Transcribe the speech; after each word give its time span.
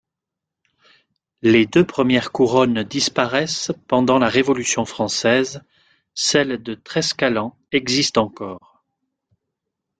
Les 1.43 1.67
deux 1.67 1.85
premières 1.85 2.31
couronnes 2.31 2.81
disparaissent 2.81 3.71
pendant 3.87 4.17
la 4.17 4.29
Révolution 4.29 4.83
française, 4.83 5.61
celle 6.15 6.63
de 6.63 6.73
Trescalan 6.73 7.55
existe 7.71 8.17
encore. 8.17 8.83